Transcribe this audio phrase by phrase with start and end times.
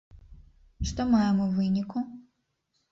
[0.93, 2.07] Што маем у выніку?